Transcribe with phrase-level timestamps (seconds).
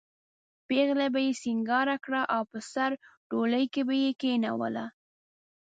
[0.67, 2.95] پېغله به یې سینګاره کړه او په سره
[3.29, 4.85] ډولۍ کې به یې کېنوله.